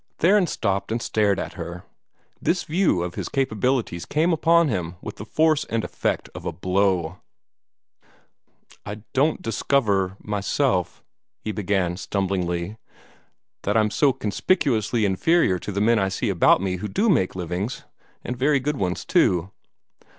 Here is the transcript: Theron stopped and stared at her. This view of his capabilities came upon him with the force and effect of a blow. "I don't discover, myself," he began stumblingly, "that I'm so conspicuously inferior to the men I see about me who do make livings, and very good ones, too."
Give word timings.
Theron 0.17 0.47
stopped 0.47 0.91
and 0.91 0.99
stared 0.99 1.39
at 1.39 1.53
her. 1.53 1.83
This 2.41 2.63
view 2.63 3.03
of 3.03 3.13
his 3.13 3.29
capabilities 3.29 4.07
came 4.07 4.33
upon 4.33 4.67
him 4.67 4.95
with 4.99 5.17
the 5.17 5.25
force 5.25 5.63
and 5.65 5.83
effect 5.83 6.27
of 6.33 6.43
a 6.43 6.51
blow. 6.51 7.19
"I 8.83 9.03
don't 9.13 9.43
discover, 9.43 10.17
myself," 10.19 11.03
he 11.43 11.51
began 11.51 11.97
stumblingly, 11.97 12.77
"that 13.61 13.77
I'm 13.77 13.91
so 13.91 14.11
conspicuously 14.11 15.05
inferior 15.05 15.59
to 15.59 15.71
the 15.71 15.81
men 15.81 15.99
I 15.99 16.09
see 16.09 16.29
about 16.29 16.61
me 16.61 16.77
who 16.77 16.87
do 16.87 17.07
make 17.07 17.35
livings, 17.35 17.83
and 18.23 18.35
very 18.35 18.59
good 18.59 18.77
ones, 18.77 19.05
too." 19.05 19.51